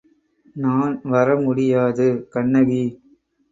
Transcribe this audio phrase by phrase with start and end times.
[0.55, 2.07] நான் வர முடியாது,
[2.29, 2.83] கண்ணகி.